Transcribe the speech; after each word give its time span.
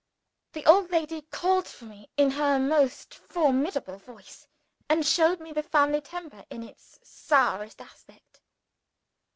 The 0.53 0.65
old 0.65 0.89
lady 0.89 1.21
called 1.29 1.67
for 1.67 1.85
me 1.85 2.09
in 2.17 2.31
her 2.31 2.57
most 2.57 3.13
formidable 3.13 3.99
voice, 3.99 4.47
and 4.89 5.05
showed 5.05 5.39
me 5.39 5.51
the 5.53 5.61
family 5.61 6.01
temper 6.01 6.43
in 6.49 6.63
its 6.63 6.97
sourest 7.03 7.79
aspect. 7.79 8.41